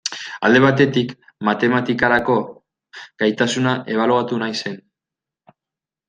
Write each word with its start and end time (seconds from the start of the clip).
Alde 0.47 0.59
batetik, 0.61 1.11
matematikarako 1.49 2.37
gaitasuna 3.23 3.75
ebaluatu 3.97 4.39
nahi 4.45 4.57
zen. 4.63 4.79